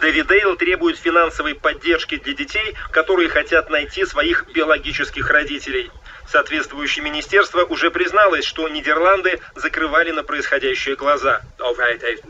Дэвид 0.00 0.26
Дейл 0.26 0.56
требует 0.56 0.98
финансовой 0.98 1.54
поддержки 1.54 2.16
для 2.16 2.34
детей, 2.34 2.74
которые 2.90 3.28
хотят 3.28 3.70
найти 3.70 4.04
своих 4.04 4.46
биологических 4.52 5.30
родителей. 5.30 5.90
Соответствующее 6.30 7.04
министерство 7.04 7.64
уже 7.64 7.90
призналось, 7.90 8.44
что 8.44 8.68
Нидерланды 8.68 9.40
закрывали 9.54 10.10
на 10.10 10.22
происходящее 10.22 10.96
глаза. 10.96 11.42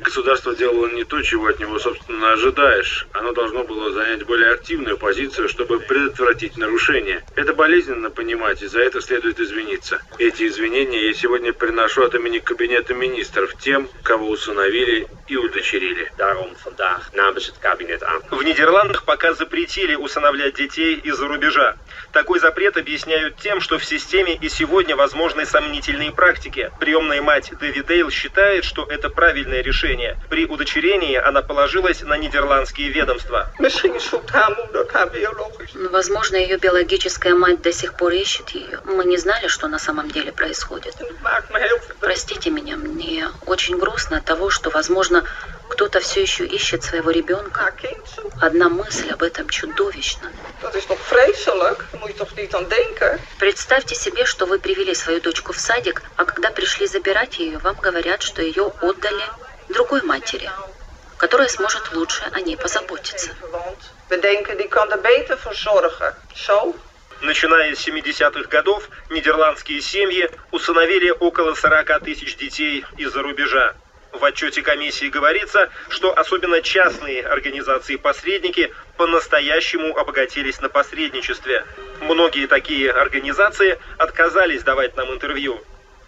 Государство 0.01 0.55
делало 0.55 0.89
не 0.89 1.05
то, 1.05 1.21
чего 1.23 1.47
от 1.49 1.59
него, 1.59 1.79
собственно, 1.79 2.33
ожидаешь. 2.33 3.07
Оно 3.13 3.33
должно 3.33 3.65
было 3.65 3.91
занять 3.93 4.25
более 4.25 4.53
активную 4.53 4.99
позицию, 4.99 5.49
чтобы 5.49 5.81
предотвратить 5.81 6.57
нарушения. 6.57 7.25
Это 7.35 7.53
болезненно 7.55 8.11
понимать, 8.11 8.63
и 8.63 8.67
за 8.67 8.81
это 8.81 9.01
следует 9.01 9.41
извиниться. 9.41 10.01
Эти 10.19 10.47
извинения 10.47 11.07
я 11.07 11.15
сегодня 11.15 11.53
приношу 11.53 12.05
от 12.05 12.15
имени 12.15 12.39
Кабинета 12.39 12.95
министров 12.95 13.55
тем, 13.59 13.89
кого 14.03 14.29
усыновили 14.29 15.07
и 15.29 15.37
удочерили. 15.37 16.11
В 18.31 18.43
Нидерландах 18.43 19.05
пока 19.05 19.35
запретили 19.35 19.95
усыновлять 19.95 20.55
детей 20.55 20.95
из-за 20.97 21.27
рубежа. 21.27 21.77
Такой 22.13 22.39
запрет 22.39 22.77
объясняют 22.77 23.37
тем, 23.37 23.61
что 23.61 23.79
системе 23.87 24.35
и 24.35 24.49
сегодня 24.49 24.97
возможны 24.97 25.47
сомнительные 25.47 26.13
практики. 26.13 26.71
Приемная 26.79 27.23
мать 27.23 27.53
Дэви 27.59 27.83
Дейл 27.83 28.11
считает, 28.11 28.65
что 28.65 28.85
это 28.85 29.09
правильное 29.09 29.63
решение. 29.63 30.19
При 30.29 30.47
удочерении 30.47 31.17
она 31.17 31.43
положилась 31.43 32.03
на 32.03 32.17
нидерландские 32.17 32.89
ведомства. 32.89 33.51
Возможно, 35.91 36.37
ее 36.37 36.59
биологическая 36.59 37.35
мать 37.35 37.63
до 37.63 37.73
сих 37.73 37.95
пор 37.95 38.13
ищет 38.13 38.51
ее. 38.51 38.81
Мы 38.85 39.05
не 39.05 39.17
знали, 39.17 39.49
что 39.49 39.69
на 39.69 39.79
самом 39.79 40.11
деле 40.11 40.33
происходит. 40.33 40.97
Простите 42.01 42.51
меня, 42.51 42.77
мне 42.77 43.29
очень 43.47 43.79
грустно 43.79 44.19
от 44.19 44.25
того, 44.25 44.51
что, 44.51 44.71
возможно, 44.71 45.25
кто-то 45.69 46.01
все 46.01 46.23
еще 46.23 46.47
ищет 46.47 46.83
своего 46.85 47.11
ребенка. 47.11 47.73
Одна 48.41 48.69
мысль 48.69 49.11
об 49.11 49.23
этом 49.23 49.49
чудовищна. 49.49 50.31
Представьте 53.39 53.95
себе, 53.95 54.25
что 54.25 54.47
вы 54.47 54.59
привели 54.59 54.95
свою 54.95 55.21
дочку 55.21 55.53
в 55.53 55.59
садик, 55.59 56.03
а 56.17 56.25
когда 56.25 56.51
пришли 56.51 56.87
забирать 56.87 57.39
ее, 57.39 57.59
вам 57.59 57.77
говорят, 57.77 58.23
что 58.23 58.43
ее 58.43 58.73
отдали 58.81 59.25
другой 59.69 60.03
матери, 60.03 60.51
которая 61.17 61.49
сможет 61.49 61.93
лучше 61.93 62.25
о 62.33 62.41
ней 62.41 62.57
позаботиться. 62.57 63.31
Начиная 67.23 67.75
с 67.75 67.87
70-х 67.87 68.49
годов, 68.49 68.89
нидерландские 69.11 69.81
семьи 69.81 70.31
усыновили 70.51 71.11
около 71.11 71.55
40 71.55 72.05
тысяч 72.05 72.37
детей 72.37 72.85
из-за 72.99 73.23
рубежа. 73.23 73.75
В 74.17 74.25
отчете 74.25 74.63
комиссии 74.63 75.11
говорится, 75.11 75.71
что 75.91 76.17
особенно 76.17 76.63
частные 76.63 77.23
организации-посредники 77.23 78.73
по-настоящему 78.97 79.95
обогатились 79.95 80.59
на 80.63 80.71
посредничестве. 80.71 81.67
Многие 82.01 82.47
такие 82.47 82.91
организации 82.91 83.79
отказались 83.99 84.63
давать 84.63 84.97
нам 84.97 85.13
интервью. 85.13 85.61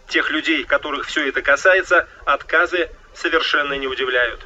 Тех 0.09 0.31
людей, 0.31 0.65
которых 0.65 1.07
все 1.07 1.29
это 1.29 1.43
касается, 1.43 2.09
отказы 2.25 2.89
совершенно 3.13 3.75
не 3.75 3.87
удивляют. 3.87 4.41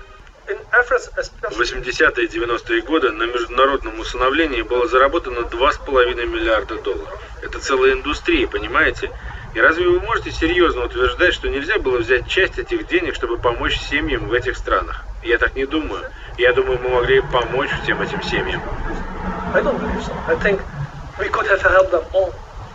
В 0.44 1.60
80-е 1.60 2.24
и 2.24 2.28
90-е 2.28 2.82
годы 2.82 3.12
на 3.12 3.24
международном 3.24 4.00
усыновлении 4.00 4.62
было 4.62 4.88
заработано 4.88 5.46
2,5 5.46 6.26
миллиарда 6.26 6.82
долларов. 6.82 7.20
Это 7.42 7.60
целая 7.60 7.92
индустрия, 7.92 8.48
понимаете? 8.48 9.08
И 9.54 9.60
разве 9.60 9.86
вы 9.86 10.00
можете 10.00 10.30
серьезно 10.30 10.84
утверждать, 10.84 11.34
что 11.34 11.48
нельзя 11.48 11.78
было 11.78 11.98
взять 11.98 12.26
часть 12.26 12.58
этих 12.58 12.86
денег, 12.88 13.14
чтобы 13.14 13.36
помочь 13.36 13.78
семьям 13.78 14.28
в 14.28 14.32
этих 14.32 14.56
странах? 14.56 15.04
Я 15.22 15.36
так 15.36 15.54
не 15.54 15.66
думаю. 15.66 16.10
Я 16.38 16.54
думаю, 16.54 16.78
мы 16.82 16.88
могли 16.88 17.20
помочь 17.20 17.70
всем 17.82 18.00
этим 18.00 18.22
семьям. 18.22 18.62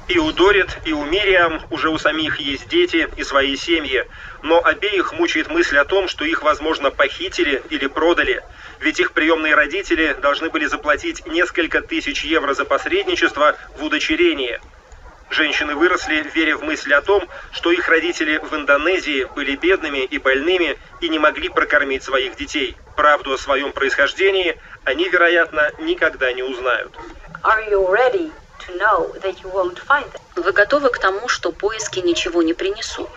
И 0.07 0.19
у 0.19 0.31
Дорит, 0.31 0.77
и 0.85 0.93
у 0.93 1.03
Мириам 1.03 1.61
уже 1.69 1.89
у 1.89 1.97
самих 1.97 2.39
есть 2.39 2.69
дети 2.69 3.09
и 3.17 3.23
свои 3.23 3.57
семьи. 3.57 4.05
Но 4.43 4.63
обеих 4.63 5.13
мучает 5.13 5.49
мысль 5.49 5.77
о 5.77 5.83
том, 5.83 6.07
что 6.07 6.23
их, 6.23 6.43
возможно, 6.43 6.91
похитили 6.91 7.61
или 7.71 7.87
продали. 7.87 8.41
Ведь 8.79 8.99
их 8.99 9.11
приемные 9.11 9.55
родители 9.55 10.15
должны 10.21 10.49
были 10.49 10.65
заплатить 10.67 11.25
несколько 11.25 11.81
тысяч 11.81 12.23
евро 12.23 12.53
за 12.53 12.63
посредничество 12.63 13.57
в 13.77 13.83
удочерении. 13.83 14.59
Женщины 15.29 15.75
выросли, 15.75 16.25
веря 16.33 16.57
в 16.57 16.63
мысль 16.63 16.93
о 16.93 17.01
том, 17.01 17.27
что 17.51 17.71
их 17.71 17.87
родители 17.89 18.37
в 18.37 18.53
Индонезии 18.55 19.27
были 19.35 19.55
бедными 19.55 19.99
и 19.99 20.17
больными 20.17 20.77
и 21.01 21.09
не 21.09 21.19
могли 21.19 21.49
прокормить 21.49 22.03
своих 22.03 22.37
детей. 22.37 22.77
Правду 22.95 23.33
о 23.33 23.37
своем 23.37 23.71
происхождении 23.73 24.57
они, 24.85 25.09
вероятно, 25.09 25.71
никогда 25.79 26.31
не 26.31 26.43
узнают. 26.43 26.97
Вы 30.35 30.51
готовы 30.51 30.89
к 30.89 30.97
тому, 30.97 31.27
что 31.27 31.51
поиски 31.51 31.99
ничего 31.99 32.41
не 32.41 32.53
принесут? 32.53 33.09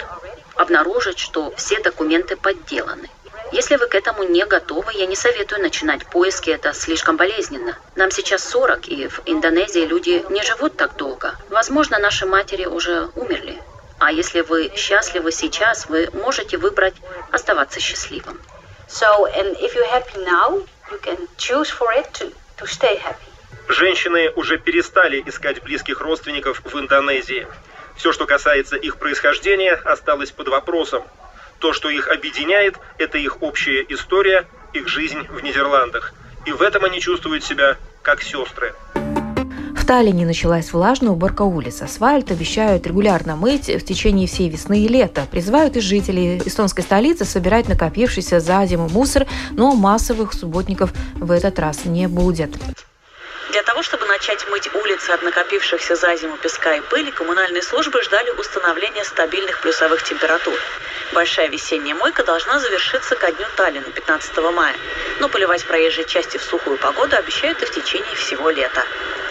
Обнаружить, 0.57 1.19
что 1.19 1.55
все 1.57 1.81
документы 1.81 2.37
подделаны? 2.37 3.09
Если 3.52 3.75
вы 3.76 3.88
к 3.88 3.97
этому 3.97 4.23
не 4.23 4.45
готовы, 4.45 4.92
я 4.95 5.07
не 5.07 5.16
советую 5.16 5.61
начинать 5.61 6.07
поиски, 6.07 6.50
это 6.50 6.73
слишком 6.73 7.16
болезненно. 7.16 7.76
Нам 7.97 8.12
сейчас 8.12 8.45
40, 8.49 8.88
и 8.88 9.09
в 9.09 9.23
Индонезии 9.26 9.85
люди 9.85 10.25
не 10.30 10.42
живут 10.42 10.76
так 10.76 10.97
долго. 10.97 11.35
Возможно, 11.49 11.99
наши 11.99 12.26
матери 12.26 12.66
уже 12.66 13.09
умерли. 13.16 13.61
А 13.99 14.12
если 14.12 14.42
вы 14.42 14.71
счастливы 14.76 15.33
сейчас, 15.33 15.88
вы 15.88 16.09
можете 16.12 16.59
выбрать 16.59 16.95
оставаться 17.33 17.80
счастливым. 17.80 18.40
So, 18.88 19.26
and 19.26 19.57
if 19.61 19.75
you're 19.75 19.90
happy 19.90 20.25
now, 20.25 20.64
you 20.90 20.99
can 21.02 21.28
choose 21.37 21.71
for 21.71 21.92
it 21.92 22.07
to, 22.14 22.33
to 22.59 22.66
stay 22.66 22.97
happy. 22.99 23.26
Женщины 23.69 24.30
уже 24.30 24.59
перестали 24.59 25.23
искать 25.26 25.62
близких 25.62 26.00
родственников 26.00 26.62
в 26.64 26.78
Индонезии. 26.78 27.47
Все, 27.97 28.12
что 28.12 28.26
касается 28.26 28.76
их 28.76 28.97
происхождения, 28.97 29.73
осталось 29.73 30.30
под 30.30 30.49
вопросом. 30.49 31.04
То, 31.61 31.75
что 31.75 31.90
их 31.90 32.09
объединяет, 32.09 32.76
это 32.97 33.19
их 33.19 33.43
общая 33.43 33.85
история, 33.90 34.49
их 34.73 34.88
жизнь 34.88 35.26
в 35.29 35.43
Нидерландах. 35.43 36.14
И 36.47 36.52
в 36.52 36.62
этом 36.62 36.85
они 36.87 37.00
чувствуют 37.00 37.45
себя 37.45 37.76
как 38.00 38.23
сестры. 38.23 38.75
В 38.95 39.85
Таллине 39.87 40.25
началась 40.25 40.73
влажная 40.73 41.11
уборка 41.11 41.43
улиц. 41.43 41.83
Асфальт 41.83 42.31
обещают 42.31 42.87
регулярно 42.87 43.37
мыть 43.37 43.68
в 43.68 43.85
течение 43.85 44.27
всей 44.27 44.49
весны 44.49 44.85
и 44.85 44.88
лета. 44.88 45.27
Призывают 45.31 45.77
и 45.77 45.81
жителей 45.81 46.38
эстонской 46.38 46.83
столицы 46.83 47.27
собирать 47.27 47.68
накопившийся 47.68 48.40
за 48.40 48.64
зиму 48.64 48.88
мусор, 48.88 49.27
но 49.51 49.75
массовых 49.75 50.33
субботников 50.33 50.90
в 51.16 51.31
этот 51.31 51.59
раз 51.59 51.85
не 51.85 52.09
будет. 52.09 52.53
Для 53.53 53.62
того, 53.64 53.83
чтобы 53.83 54.07
начать 54.07 54.46
мыть 54.51 54.75
улицы 54.75 55.11
от 55.11 55.23
накопившихся 55.23 55.94
за 55.96 56.16
зиму 56.16 56.38
песка 56.38 56.75
и 56.77 56.81
пыли, 56.81 57.11
коммунальные 57.11 57.62
службы 57.62 58.01
ждали 58.03 58.31
установления 58.38 59.05
стабильных 59.05 59.61
плюсовых 59.61 60.03
температур. 60.05 60.55
Большая 61.12 61.49
весенняя 61.49 61.96
мойка 61.96 62.23
должна 62.23 62.61
завершиться 62.61 63.16
ко 63.16 63.33
дню 63.33 63.46
Таллина, 63.57 63.90
15 63.90 64.37
мая. 64.55 64.77
Но 65.18 65.29
поливать 65.29 65.64
проезжие 65.64 66.05
части 66.05 66.37
в 66.37 66.42
сухую 66.42 66.79
погоду 66.79 67.16
обещают 67.16 67.61
и 67.62 67.66
в 67.66 67.70
течение 67.73 68.14
всего 68.14 68.49
лета. 68.51 68.85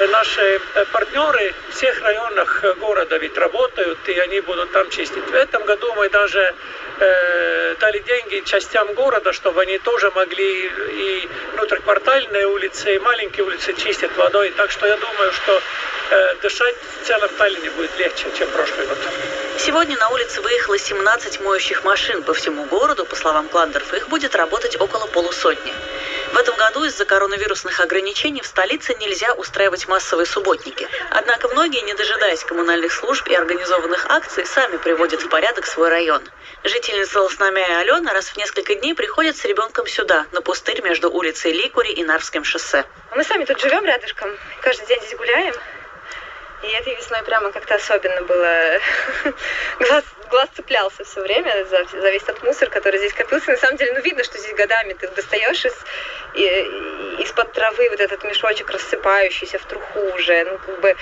Наши 0.07 0.61
э, 0.75 0.85
партнеры 0.93 1.53
в 1.69 1.75
всех 1.75 2.01
районах 2.01 2.63
э, 2.63 2.73
города 2.75 3.17
ведь 3.17 3.37
работают, 3.37 3.99
и 4.07 4.17
они 4.19 4.39
будут 4.39 4.71
там 4.71 4.89
чистить. 4.89 5.25
В 5.25 5.33
этом 5.33 5.65
году 5.65 5.93
мы 5.93 6.07
даже 6.09 6.55
э, 6.99 7.75
дали 7.81 7.99
деньги 7.99 8.41
частям 8.45 8.93
города, 8.93 9.33
чтобы 9.33 9.61
они 9.61 9.77
тоже 9.79 10.09
могли 10.11 10.67
и 10.67 11.29
внутриквартальные 11.53 12.47
улицы, 12.47 12.95
и 12.95 12.99
маленькие 12.99 13.45
улицы 13.45 13.73
чистить 13.73 14.15
водой. 14.15 14.53
Так 14.55 14.71
что 14.71 14.87
я 14.87 14.95
думаю, 14.95 15.33
что 15.33 15.61
дышать 16.41 16.75
в 17.01 17.05
целом 17.05 17.29
Таллине 17.37 17.69
будет 17.71 17.91
легче, 17.99 18.25
чем 18.37 18.49
прошлый 18.49 18.87
год. 18.87 18.97
Сегодня 19.59 19.97
на 19.97 20.09
улице 20.09 20.41
выехало 20.41 20.79
17 20.79 21.41
моющих 21.41 21.83
машин 21.83 22.23
по 22.23 22.33
всему 22.33 22.63
городу. 22.65 23.05
По 23.05 23.15
словам 23.15 23.49
Кландерф, 23.49 23.93
их 23.93 24.07
будет 24.07 24.33
работать 24.35 24.79
около 24.79 25.05
полусотни. 25.07 25.73
В 26.31 26.37
этом 26.37 26.55
году 26.57 26.83
из-за 26.83 27.05
коронавирусных 27.05 27.79
ограничений 27.79 28.41
в 28.41 28.45
столице 28.45 28.93
нельзя 28.99 29.33
устраивать 29.33 29.87
массовые 29.87 30.27
субботники. 30.27 30.87
Однако 31.09 31.47
многие, 31.47 31.81
не 31.81 31.93
дожидаясь 31.95 32.43
коммунальных 32.43 32.93
служб 32.93 33.27
и 33.27 33.33
организованных 33.33 34.05
акций, 34.07 34.45
сами 34.45 34.77
приводят 34.77 35.21
в 35.21 35.29
порядок 35.29 35.65
свой 35.65 35.89
район. 35.89 36.21
Жительница 36.63 37.21
Лосномя 37.21 37.79
Алена 37.79 38.13
раз 38.13 38.27
в 38.27 38.37
несколько 38.37 38.75
дней 38.75 38.93
приходит 38.93 39.37
с 39.37 39.45
ребенком 39.45 39.87
сюда, 39.87 40.27
на 40.31 40.41
пустырь 40.41 40.81
между 40.83 41.09
улицей 41.09 41.51
Ликури 41.51 41.93
и 41.93 42.03
Нарвским 42.03 42.43
шоссе. 42.43 42.85
Мы 43.15 43.23
сами 43.23 43.45
тут 43.45 43.59
живем 43.59 43.83
рядышком, 43.85 44.29
каждый 44.61 44.85
день 44.85 44.99
здесь 45.01 45.17
гуляем. 45.17 45.55
И 46.61 46.67
этой 46.67 46.95
весной 46.95 47.23
прямо 47.23 47.51
как-то 47.51 47.75
особенно 47.75 48.21
было 48.23 48.79
глаз, 49.79 50.03
глаз 50.29 50.49
цеплялся 50.55 51.03
все 51.05 51.21
время 51.21 51.65
за, 51.65 51.85
за 51.85 52.09
весь 52.09 52.23
этот 52.23 52.43
мусор, 52.43 52.69
который 52.69 52.97
здесь 52.99 53.13
копился. 53.13 53.51
На 53.51 53.57
самом 53.57 53.77
деле, 53.77 53.93
ну, 53.93 54.01
видно, 54.01 54.23
что 54.23 54.37
здесь 54.37 54.53
годами 54.55 54.93
ты 54.93 55.07
достаешь 55.07 55.65
из, 55.65 55.75
из-под 57.19 57.53
травы 57.53 57.89
вот 57.89 57.99
этот 58.01 58.23
мешочек 58.25 58.69
рассыпающийся 58.71 59.57
в 59.57 59.65
труху 59.65 59.99
уже. 60.15 60.43
Ну, 60.43 60.57
как 60.57 60.79
бы 60.81 60.95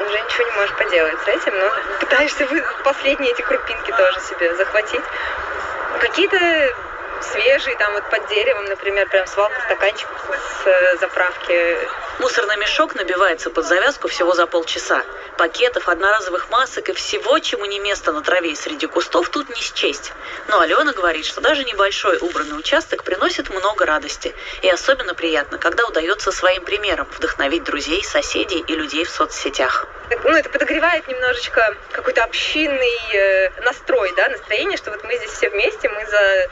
уже 0.00 0.20
ничего 0.20 0.44
не 0.44 0.56
можешь 0.56 0.76
поделать 0.76 1.22
с 1.24 1.28
этим, 1.28 1.56
но 1.56 1.70
пытаешься 2.00 2.46
вы 2.46 2.64
последние 2.82 3.32
эти 3.32 3.42
крупинки 3.42 3.92
тоже 3.92 4.20
себе 4.20 4.54
захватить. 4.56 5.04
Какие-то 6.00 6.74
свежий, 7.24 7.76
там 7.76 7.92
вот 7.94 8.08
под 8.10 8.28
деревом, 8.28 8.64
например, 8.66 9.08
прям 9.08 9.26
свалка 9.26 9.60
стаканчиков 9.62 10.20
с 10.28 10.66
э, 10.66 10.96
заправки. 10.98 11.78
Мусорный 12.20 12.56
мешок 12.56 12.94
набивается 12.94 13.50
под 13.50 13.66
завязку 13.66 14.08
всего 14.08 14.34
за 14.34 14.46
полчаса. 14.46 15.02
Пакетов, 15.36 15.88
одноразовых 15.88 16.48
масок 16.50 16.88
и 16.88 16.92
всего, 16.92 17.38
чему 17.40 17.64
не 17.64 17.80
место 17.80 18.12
на 18.12 18.22
траве 18.22 18.52
и 18.52 18.54
среди 18.56 18.86
кустов, 18.86 19.28
тут 19.30 19.48
не 19.48 19.60
счесть. 19.60 20.12
Но 20.48 20.60
Алена 20.60 20.92
говорит, 20.92 21.26
что 21.26 21.40
даже 21.40 21.64
небольшой 21.64 22.18
убранный 22.18 22.58
участок 22.58 23.02
приносит 23.02 23.50
много 23.50 23.84
радости. 23.84 24.34
И 24.62 24.70
особенно 24.70 25.14
приятно, 25.14 25.58
когда 25.58 25.84
удается 25.86 26.30
своим 26.30 26.64
примером 26.64 27.08
вдохновить 27.16 27.64
друзей, 27.64 28.04
соседей 28.04 28.60
и 28.60 28.76
людей 28.76 29.04
в 29.04 29.10
соцсетях. 29.10 29.86
Ну, 30.10 30.36
это 30.36 30.50
подогревает 30.50 31.06
немножечко 31.08 31.76
какой-то 31.92 32.24
общинный 32.24 33.14
э, 33.14 33.50
настрой, 33.62 34.12
да, 34.16 34.28
настроение, 34.28 34.76
что 34.76 34.90
вот 34.90 35.02
мы 35.04 35.16
здесь 35.16 35.30
все 35.30 35.48
вместе, 35.48 35.88
мы 35.88 36.06
за, 36.06 36.48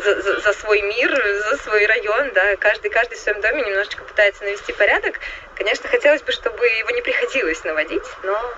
за, 0.00 0.22
за, 0.22 0.40
за 0.40 0.52
свой 0.52 0.82
мир, 0.82 1.10
за 1.50 1.56
свой 1.58 1.86
район, 1.86 2.30
да, 2.34 2.56
каждый, 2.56 2.90
каждый 2.90 3.16
в 3.16 3.20
своем 3.20 3.40
доме 3.40 3.62
немножечко 3.62 4.02
пытается 4.04 4.44
навести 4.44 4.72
порядок. 4.72 5.20
Конечно, 5.54 5.88
хотелось 5.88 6.22
бы, 6.22 6.32
чтобы 6.32 6.66
его 6.66 6.90
не 6.90 7.02
приходилось 7.02 7.62
наводить, 7.64 8.04
но... 8.22 8.54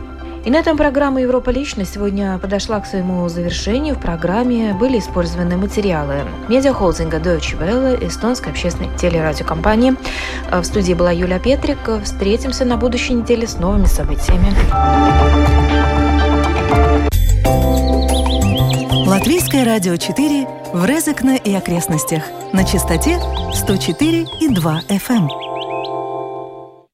И 0.44 0.50
на 0.50 0.58
этом 0.58 0.76
программа 0.76 1.22
«Европа 1.22 1.48
лично» 1.48 1.86
сегодня 1.86 2.38
подошла 2.38 2.78
к 2.78 2.86
своему 2.86 3.26
завершению. 3.30 3.94
В 3.94 3.98
программе 3.98 4.74
были 4.74 4.98
использованы 4.98 5.56
материалы 5.56 6.16
медиахолдинга 6.48 7.16
Deutsche 7.16 7.58
Welle, 7.58 8.06
эстонской 8.06 8.50
общественной 8.52 8.94
телерадиокомпании. 8.98 9.94
В 10.52 10.62
студии 10.64 10.92
была 10.92 11.12
Юлия 11.12 11.38
Петрик. 11.38 11.78
Встретимся 12.04 12.66
на 12.66 12.76
будущей 12.76 13.14
неделе 13.14 13.46
с 13.46 13.58
новыми 13.58 13.86
событиями. 13.86 14.54
Латвийское 19.06 19.64
радио 19.64 19.96
4 19.96 20.46
в 20.74 20.84
Резекне 20.84 21.38
и 21.38 21.54
окрестностях 21.54 22.22
на 22.52 22.64
частоте 22.64 23.18
104,2 23.66 24.26
FM. 24.90 25.43